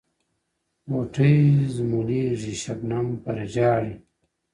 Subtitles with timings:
[0.91, 1.37] •غوټۍ
[1.75, 3.93] زمولیږي شبنم پر ژاړي,